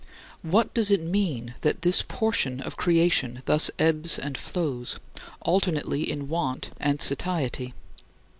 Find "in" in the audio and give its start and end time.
6.11-6.27